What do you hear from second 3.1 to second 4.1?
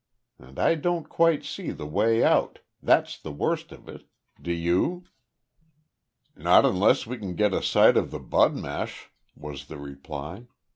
the worst of it.